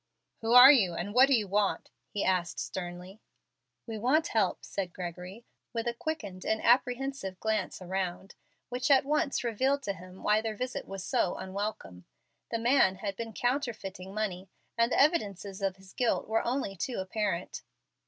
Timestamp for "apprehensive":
6.59-7.39